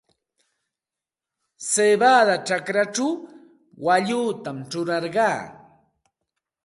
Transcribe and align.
Siwada 1.69 2.35
chakrachaw 2.47 3.11
waallutam 3.85 4.57
churarqaa. 4.69 5.39